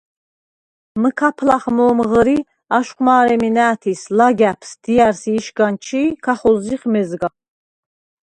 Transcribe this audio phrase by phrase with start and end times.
[1.01, 2.37] მჷქაფ ლახ მო̄მ ღჷრი,
[2.77, 7.27] აშხვ მა̄რე̄მი ნა̄̈თის– ლაგა̈ფს, დია̈რს ი იშგან ჩი̄ ქახოზზიხ მეზგა.